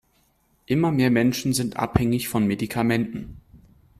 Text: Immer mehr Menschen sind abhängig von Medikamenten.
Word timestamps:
Immer 0.65 0.91
mehr 0.91 1.11
Menschen 1.11 1.53
sind 1.53 1.77
abhängig 1.77 2.27
von 2.27 2.47
Medikamenten. 2.47 3.37